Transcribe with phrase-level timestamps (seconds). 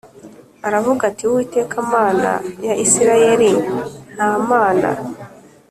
[0.67, 2.31] Aravuga ati Uwiteka Mana
[2.65, 3.49] ya Isirayeli
[4.15, 4.89] nta mana